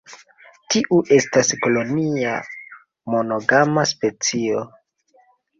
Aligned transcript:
Tiu 0.75 0.97
estas 1.17 1.51
kolonia, 1.65 2.31
monogama 3.15 3.87
specio. 3.93 4.65